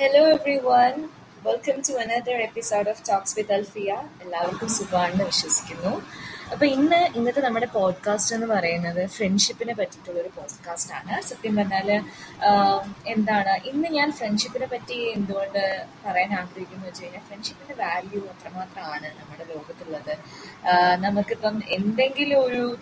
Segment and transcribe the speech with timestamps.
[0.00, 0.20] Hello
[0.64, 0.92] everyone
[1.44, 3.90] welcome to another episode of talks with Alfiya
[4.22, 5.92] എല്ലാവർക്കും സുഖമാണെന്ന് വിശ്വസിക്കുന്നു.
[6.52, 11.22] അപ്പൊ ഇന്ന് ഇന്നത്തെ നമ്മുടെ പോഡ്കാസ്റ്റ് എന്ന് പറയുന്നത് ഫ്രണ്ട്ഷിപ്പിനെ പറ്റിയിട്ടുള്ള ഒരു പോഡ്കാസ്റ്റ് ആണ്.
[11.22, 11.90] സത്യം പറഞ്ഞാൽ
[13.06, 20.14] എന്താണ് ഇന്ന് ഞാൻ ഫ്രണ്ട്ഷിപ്പിനെ പറ്റി എന്തുകൊണ്ട് പറയാൻ ആഗ്രഹിക്കുന്നു വെച്ച് കഴിഞ്ഞാൽ ഫ്രണ്ട്ഷിപ്പിന്റെ വാല്യൂ അത്രമാത്രമാണ് നമ്മുടെ ലോകത്തുള്ളത്.
[20.96, 22.78] നമുക്കിപ്പം എന്തെങ്കിലും ഒരു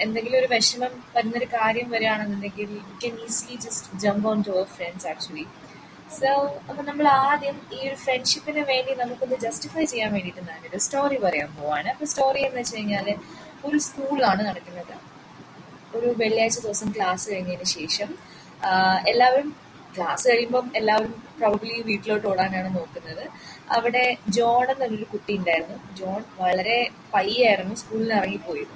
[0.00, 5.08] എന്തെങ്കിലും ഒരു വിഷമം വരുന്നൊരു കാര്യം വരികയാണെന്നുണ്ടെങ്കിൽ you can easily just jump on to our friends
[5.08, 5.46] actually
[6.16, 6.28] so
[6.68, 11.88] അപ്പൊ നമ്മൾ ആദ്യം ഈ ഒരു ഫ്രണ്ട്ഷിപ്പിന് വേണ്ടി നമുക്കൊന്ന് ജസ്റ്റിഫൈ ചെയ്യാൻ വേണ്ടിയിട്ട് ഞാനൊരു സ്റ്റോറി പറയാൻ പോവാണ്.
[11.94, 13.08] അപ്പൊ സ്റ്റോറി എന്ന് വെച്ച് കഴിഞ്ഞാൽ
[13.66, 14.94] ഒരു സ്കൂളിലാണ് നടക്കുന്നത്.
[15.96, 18.10] ഒരു വെള്ളിയാഴ്ച ദിവസം ക്ലാസ് കഴിഞ്ഞതിന് ശേഷം
[19.12, 19.48] എല്ലാവരും
[19.96, 23.24] ക്ലാസ് കഴിയുമ്പം എല്ലാവരും പ്രോബ്ലി വീട്ടിലോട്ട് ഓടാനാണ് നോക്കുന്നത്.
[23.76, 24.04] അവിടെ
[24.36, 25.78] ജോൺ എന്നൊരു കുട്ടി ഉണ്ടായിരുന്നു.
[26.00, 26.78] ജോൺ വളരെ
[27.14, 28.74] പയ്യായിരുന്നു സ്കൂളിൽ ഇറങ്ങി ഇറങ്ങിപ്പോയത്.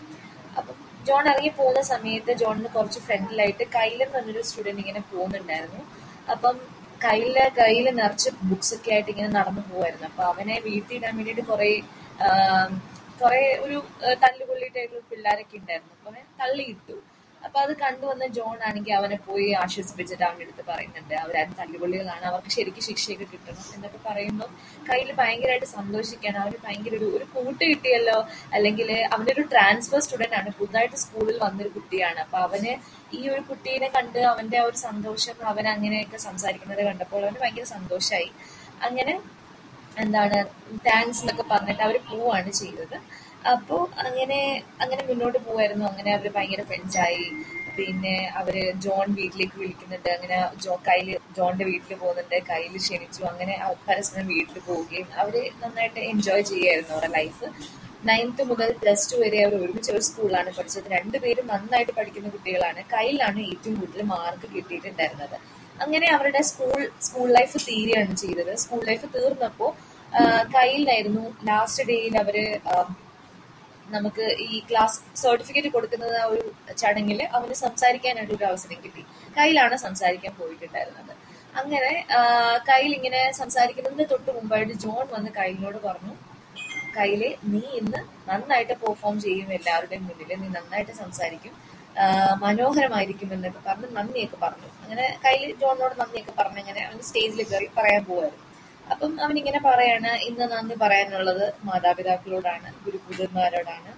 [0.58, 0.76] അപ്പം
[1.08, 5.82] ജോൺ ഇറങ്ങി പോകുന്ന സമയത്ത് ജോണിന് കുറച്ച് ഫ്രണ്ടിലായിട്ട് കയ്യിലെന്ന് പറഞ്ഞൊരു സ്റ്റുഡന്റ് ഇങ്ങനെ പോകുന്നുണ്ടായിരുന്നു.
[6.34, 6.56] അപ്പം
[7.04, 10.06] കയ്യിൽ കയ്യിൽ നിറച്ച് ബുക്സ് ഒക്കെ ആയിട്ട് ഇങ്ങനെ നടന്നു പോവായിരുന്നു.
[10.06, 11.68] അപ്പൊ അവനെ വീഴ്ത്തിയിടാൻ വേണ്ടിയിട്ട് കുറെ
[13.20, 15.92] കുറെ ഒരു ആ, തല്ലുകൊള്ളിട്ടായിട്ടുള്ള പിള്ളേരൊക്കെ ഉണ്ടായിരുന്നു.
[15.96, 16.96] അപ്പൊ അവനെ തള്ളിയിട്ടു.
[17.44, 22.24] അപ്പൊ അത് കണ്ടുവന്ന ജോൺ ആണെങ്കിൽ അവനെ പോയി ആശ്വസിപ്പിച്ചിട്ട് അവന്റെ അടുത്ത് പറയുന്നുണ്ട് അവരാരും തല്ലുപൊള്ളികളാണ്.
[22.24, 23.64] അവർക്ക് ശരിക്കും ശിക്ഷയൊക്കെ കിട്ടണം.
[23.74, 24.48] എന്നൊക്കെ പറയുമ്പോൾ
[24.88, 28.18] കയ്യിൽ ഭയങ്കരമായിട്ട് സന്തോഷിക്കാൻ അവന് ഭയങ്കര ഒരു ഒരു കൂട്ട് കിട്ടിയല്ലോ.
[28.54, 30.50] അല്ലെങ്കിൽ അവനൊരു ട്രാൻസ്ഫർ സ്റ്റുഡന്റ് ആണ്.
[30.58, 32.20] പുതുതായിട്ട് സ്കൂളിൽ വന്നൊരു കുട്ടിയാണ്.
[32.20, 32.72] അപ്പൊ അവന്
[33.14, 38.30] ഈ ഒരു കുട്ടീനെ കണ്ട് അവന്റെ ആ ഒരു സന്തോഷം അവൻ അങ്ങനെയൊക്കെ സംസാരിക്കുന്നത് കണ്ടപ്പോൾ അവന് ഭയങ്കര സന്തോഷമായി
[38.82, 39.14] അങ്ങനെ
[39.98, 40.38] എന്താണ്
[40.86, 42.96] താങ്ക്സ് എന്നൊക്കെ പറഞ്ഞിട്ട് അവർ പോവാണ് ചെയ്തത്.
[43.50, 44.40] അപ്പോൾ അങ്ങനെ
[44.80, 45.84] അങ്ങനെ മുന്നോട്ട് പോവായിരുന്നു.
[45.84, 47.24] അങ്ങനെ അവർ ഭയങ്കര ഫ്രണ്ട്സായി
[47.76, 50.08] പിന്നെ അവർ ജോൺ വീട്ടിലേക്ക് വിളിക്കുന്നുണ്ട്.
[50.08, 52.36] അങ്ങനെ ജോ കയ്യിൽ ജോണിന്റെ വീട്ടിൽ പോകുന്നുണ്ട്.
[52.50, 53.22] കയ്യിൽ ക്ഷണിച്ചു.
[53.32, 53.54] അങ്ങനെ
[53.88, 57.46] പരസ്പരം വീട്ടിൽ പോവുകയും അവർ നന്നായിട്ട് എൻജോയ് ചെയ്യായിരുന്നു അവരുടെ ലൈഫ്
[58.10, 60.86] നയൻത്ത് മുതൽ പ്ലസ് ടു വരെ അവർ ഒരുമിച്ച് ഒരു സ്കൂളിലാണ് പഠിച്ചത്.
[60.96, 62.80] രണ്ടുപേരും നന്നായിട്ട് പഠിക്കുന്ന കുട്ടികളാണ്.
[62.94, 65.36] കയ്യിലാണ് ഏറ്റവും കൂടുതൽ മാർക്ക് കിട്ടിയിട്ടുണ്ടായിരുന്നത്.
[65.84, 68.56] അങ്ങനെ അവരുടെ സ്കൂൾ സ്കൂൾ ലൈഫ് തീരുകയാണ് ചെയ്തത്.
[68.62, 69.68] സ്കൂൾ ലൈഫ് തീർന്നപ്പോ
[70.56, 72.36] കയ്യിലായിരുന്നു ലാസ്റ്റ് ഡേയിൽ അവർ
[73.96, 76.44] നമുക്ക് ഈ ക്ലാസ് സർട്ടിഫിക്കറ്റ് കൊടുക്കുന്നത് ആ ഒരു
[76.82, 79.02] ചടങ്ങിൽ അവന് സംസാരിക്കാനായിട്ട് ഒരു അവസരം കിട്ടി.
[79.38, 81.14] കയ്യിലാണ് സംസാരിക്കാൻ പോയിട്ടുണ്ടായിരുന്നത്.
[81.60, 81.92] അങ്ങനെ
[82.68, 86.14] കയ്യിൽ ഇങ്ങനെ സംസാരിക്കുന്നതിന് തൊട്ട് മുമ്പായിട്ട് ജോൺ വന്ന് കയ്യിലോട് പറഞ്ഞു
[86.96, 87.22] കയ്യിൽ
[87.52, 88.00] നീ ഇന്ന്
[88.30, 91.54] നന്നായിട്ട് പെർഫോം ചെയ്യും എല്ലാവരുടെയും മുന്നിൽ നീ നന്നായിട്ട് സംസാരിക്കും.
[92.44, 94.68] മനോഹരമായിരിക്കും എന്നൊക്കെ പറഞ്ഞ് നന്ദിയൊക്കെ പറഞ്ഞു.
[94.82, 98.46] അങ്ങനെ കയ്യിൽ ജോണിനോട് നന്ദിയൊക്കെ പറഞ്ഞ് അങ്ങനെ അവന് സ്റ്റേജിൽ കയറി പറയാൻ പോവായിരുന്നു.
[98.92, 103.92] അപ്പം അവൻ ഇങ്ങനെ പറയാണ് ഇന്ന് നന്ദി പറയാനുള്ളത് മാതാപിതാക്കളോടാണ് ഗുരുപൂജന്മാരോടാണ്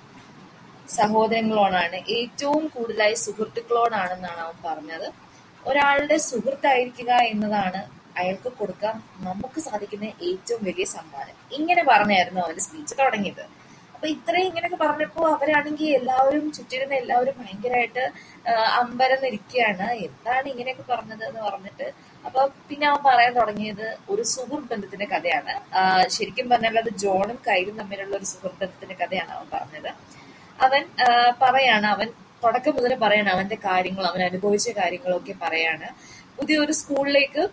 [0.98, 5.06] സഹോദരങ്ങളോടാണ് ഏറ്റവും കൂടുതലായി സുഹൃത്തുക്കളോടാണെന്നാണ് അവൻ പറഞ്ഞത്.
[5.64, 7.80] ഒരാളുടെ സുഹൃത്തായിരിക്കുക എന്നതാണ്
[8.20, 8.96] അയാൾക്ക് കൊടുക്കാൻ
[9.28, 11.36] നമുക്ക് സാധിക്കുന്ന ഏറ്റവും വലിയ സമ്മാനം.
[11.58, 13.44] ഇങ്ങനെ പറഞ്ഞായിരുന്നു അവന്റെ സ്പീച്ച് തുടങ്ങിയത്.
[14.04, 18.02] അപ്പൊ ഇത്രയും ഇങ്ങനെയൊക്കെ പറഞ്ഞപ്പോ അവരാണെങ്കിൽ എല്ലാവരും ചുറ്റിരുന്ന എല്ലാവരും ഭയങ്കരമായിട്ട്
[18.80, 21.86] അമ്പരന്നിരിക്കുകയാണ് എന്താണ് ഇങ്ങനെയൊക്കെ പറഞ്ഞത് എന്ന് പറഞ്ഞിട്ട്.
[22.24, 25.54] അപ്പൊ പിന്നെ അവൻ പറയാൻ തുടങ്ങിയത് ഒരു സുഹൃത്ത് ബന്ധത്തിന്റെ കഥയാണ്
[26.16, 29.90] ശരിക്കും പറഞ്ഞാൽ അത് ജോണും കൈലും തമ്മിലുള്ള ഒരു സുഹൃത്ത് ബന്ധത്തിന്റെ കഥയാണ് അവൻ പറഞ്ഞത്.
[30.58, 30.84] അവൻ
[31.44, 32.10] പറയാണ് അവൻ
[32.44, 35.88] തുടക്കം മുതൽ പറയാണ് അവന്റെ കാര്യങ്ങൾ അവൻ അനുഭവിച്ച കാര്യങ്ങളൊക്കെ പറയാണ്.
[36.38, 37.44] പുതിയൊരു സ്കൂളിലേക്ക്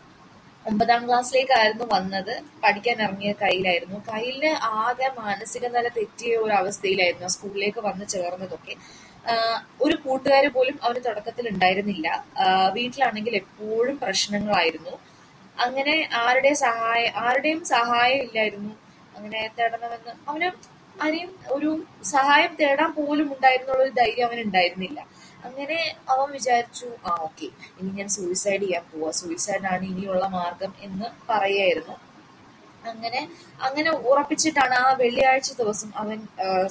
[0.70, 2.34] ഒമ്പതാം ക്ലാസ്സിലേക്കായിരുന്നു വന്നത്.
[2.64, 3.98] പഠിക്കാൻ ഇറങ്ങിയ കയ്യിലായിരുന്നു.
[4.10, 4.44] കയ്യിൽ
[4.82, 8.76] ആകെ മാനസിക നില തെറ്റിയ ഒരു അവസ്ഥയിലായിരുന്നു ആ സ്കൂളിലേക്ക് വന്ന് ചേർന്നതൊക്കെ.
[9.86, 12.08] ഒരു കൂട്ടുകാർ പോലും അവന് തുടക്കത്തിൽ ഉണ്ടായിരുന്നില്ല.
[12.78, 14.94] വീട്ടിലാണെങ്കിൽ എപ്പോഴും പ്രശ്നങ്ങളായിരുന്നു.
[15.66, 18.74] അങ്ങനെ ആരുടെ സഹായ ആരുടെയും സഹായം ഇല്ലായിരുന്നു.
[19.18, 20.50] അങ്ങനെ തേടണമെന്ന് അവന്
[21.04, 21.70] ആരെയും ഒരു
[22.14, 25.00] സഹായം തേടാൻ പോലും ഉണ്ടായിരുന്നുള്ള ഒരു ധൈര്യം അവന് ഉണ്ടായിരുന്നില്ല.
[25.48, 25.80] അങ്ങനെ
[26.14, 27.48] അവൻ വിചാരിച്ചു ആ ഓക്കെ
[27.80, 29.10] ഇനി ഞാൻ സൂയിസൈഡ് ചെയ്യാൻ പോവാ.
[29.20, 31.96] സൂയിസൈഡ് ആണ് ഇനിയുള്ള മാർഗം എന്ന് പറയായിരുന്നു.
[32.92, 33.20] അങ്ങനെ
[33.68, 36.20] അങ്ങനെ ഉറപ്പിച്ചിട്ടാണ് ആ വെള്ളിയാഴ്ച ദിവസം അവൻ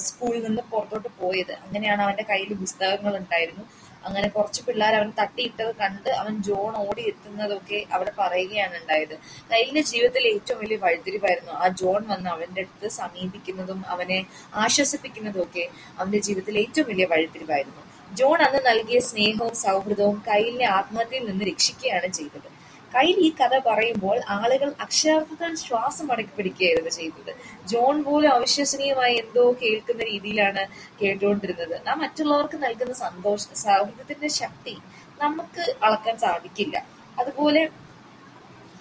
[0.06, 1.52] സ്കൂളിൽ നിന്ന് പുറത്തോട്ട് പോയത്.
[1.64, 3.64] അങ്ങനെയാണ് അവന്റെ കയ്യിൽ പുസ്തകങ്ങൾ ഉണ്ടായിരുന്നു.
[4.06, 9.14] അങ്ങനെ കുറച്ച് പിള്ളേർ അവൻ തട്ടിയിട്ടത് കണ്ട് അവൻ ജോൺ ഓടി എത്തുന്നതൊക്കെ അവിടെ പറയുകയാണ് ഉണ്ടായത്.
[9.50, 14.18] കയ്യിലെ ജീവിതത്തിലെ ഏറ്റവും വലിയ വഴിത്തിരിവായിരുന്നു ആ ജോൺ വന്ന് അവന്റെ അടുത്ത് സമീപിക്കുന്നതും അവനെ
[14.64, 15.64] ആശ്വസിപ്പിക്കുന്നതും ഒക്കെ
[15.98, 17.82] അവന്റെ ജീവിതത്തിലെ ഏറ്റവും വലിയ വഴിത്തിരിവായിരുന്നു.
[18.14, 22.48] ജോൺ അന്ന് നൽകിയ സ്നേഹവും സൗഹൃദവും കൈലിനെ ആത്മഹത്യയിൽ നിന്ന് രക്ഷിക്കുകയാണ് ചെയ്തത്.
[22.94, 27.34] കൈൽ ഈ കഥ പറയുമ്പോൾ ആളുകൾ അക്ഷരാർത്ഥത്തിൽ ശ്വാസം അടക്കി പിടിക്കുകയായിരുന്നു ചെയ്തത്.
[27.66, 30.66] ജോൺ പോലും അവിശ്വസനീയമായി എന്തോ കേൾക്കുന്ന രീതിയിലാണ്
[31.02, 31.80] കേട്ടുകൊണ്ടിരുന്നത്.
[31.86, 34.76] നാം മറ്റുള്ളവർക്ക് നൽകുന്ന സന്തോഷ സൗഹൃദത്തിന്റെ ശക്തി
[35.20, 36.86] നമുക്ക് അളക്കാൻ സാധിക്കില്ല.
[37.18, 37.68] അതുപോലെ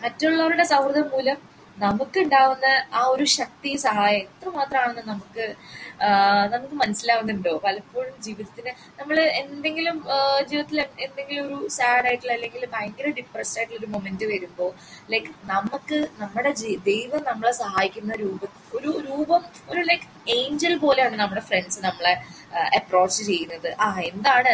[0.03, 1.48] മറ്റുള്ളവരുടെ സൗഹൃദം മൂലം
[1.83, 2.67] നമുക്ക് ഉണ്ടാവുന്ന
[2.99, 5.45] ആ ഒരു ശക്തി സഹായം എത്രമാത്രമാണെന്ന് നമുക്ക്
[6.53, 7.53] നമുക്ക് മനസ്സിലാവുന്നുണ്ടോ?
[7.65, 9.97] പലപ്പോഴും ജീവിതത്തിന് നമ്മൾ എന്തെങ്കിലും
[10.49, 14.71] ജീവിതത്തിൽ എന്തെങ്കിലും ഒരു സാഡ് ആയിട്ടുള്ള അല്ലെങ്കിൽ ഭയങ്കര ഡിപ്രസ്ഡ് ആയിട്ടുള്ള ഒരു മൊമെന്റ് വരുമ്പോൾ
[15.13, 16.51] ലൈക്ക് നമുക്ക് നമ്മുടെ
[16.89, 18.41] ദൈവം നമ്മളെ സഹായിക്കുന്ന രൂപ
[18.77, 22.13] ഒരു രൂപം ഒരു ലൈക്ക് ഏഞ്ചൽ പോലെയാണ് നമ്മുടെ ഫ്രണ്ട്സ് നമ്മളെ
[22.77, 23.69] അപ്രോച്ച് ചെയ്യുന്നത്.
[23.85, 24.51] ആ എന്താണ്?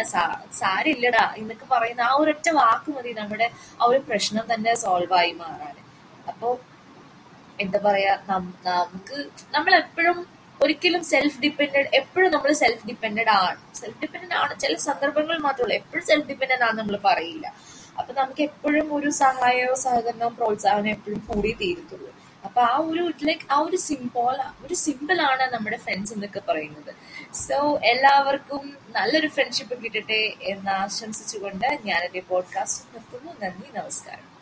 [0.60, 3.46] സാരില്ലടാ എന്നൊക്കെ പറയുന്ന ആ ഒരൊറ്റ വാക്ക് മതി നമ്മുടെ
[3.80, 5.76] ആ ഒരു പ്രശ്നം തന്നെ സോൾവ് ആയി മാറാൻ.
[6.28, 6.48] അപ്പോ
[7.60, 9.16] എന്താ പറയാ നമുക്ക്
[9.50, 10.18] നമ്മൾ എപ്പോഴും
[10.62, 14.60] ഒരിക്കലും സെൽഫ് ഡിപ്പെൻഡ് എപ്പോഴും നമ്മൾ സെൽഫ് ഡിപ്പെൻഡ് ആണ് സെൽഫ് ഡിപ്പെൻഡ് ആണ്.
[14.60, 17.46] ചില സന്ദർഭങ്ങൾ മാത്രമേ ഉള്ളൂ എപ്പോഴും സെൽഫ് ഡിപ്പെൻഡ് ആണ് നമ്മൾ പറയില്ല.
[17.98, 22.10] അപ്പൊ നമുക്ക് എപ്പോഴും ഒരു സഹായവും സഹകരണവും പ്രോത്സാഹനം എപ്പോഴും കൂടി തീരത്തുള്ളൂ.
[22.44, 24.36] അപ്പൊ ആ ഒരു ലൈക്ക് ആ ഒരു സിംബോൾ
[24.66, 26.92] ഒരു സിമ്പിൾ ആണ് നമ്മുടെ ഫ്രണ്ട്സ് എന്നൊക്കെ പറയുന്നത്.
[27.34, 33.32] സോ എല്ലാവർക്കും നല്ലൊരു ഫ്രണ്ട്ഷിപ്പ് കിട്ടട്ടെ എന്ന് ആശംസിച്ചുകൊണ്ട് ഞാൻ എന്റെ പോഡ്കാസ്റ്റ് നിർത്തുന്നു.
[33.42, 34.26] നന്ദി നമസ്കാരം.